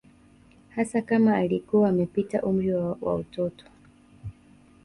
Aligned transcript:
Hasa 0.75 1.01
kama 1.01 1.35
alikuwa 1.37 1.89
amepita 1.89 2.41
umri 2.43 2.73
wa 2.73 3.15
utoto 3.15 3.65